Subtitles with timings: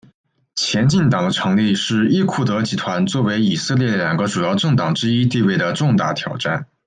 [0.55, 6.65] 前进党的成立是利库德集团作为以色列两个主要政党之一地位的重大挑战。